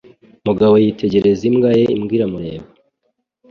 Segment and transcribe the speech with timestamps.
[0.45, 2.67] Mugabo yitegereza imbwa ye imbwa iramureba.